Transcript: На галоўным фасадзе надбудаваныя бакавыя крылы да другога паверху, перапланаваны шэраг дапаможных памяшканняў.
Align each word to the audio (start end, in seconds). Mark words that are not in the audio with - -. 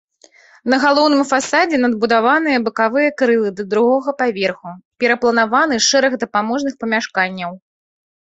На 0.73 0.77
галоўным 0.83 1.19
фасадзе 1.31 1.77
надбудаваныя 1.81 2.61
бакавыя 2.69 3.09
крылы 3.19 3.49
да 3.59 3.63
другога 3.75 4.09
паверху, 4.23 4.69
перапланаваны 5.03 5.75
шэраг 5.91 6.13
дапаможных 6.23 6.73
памяшканняў. 6.85 7.51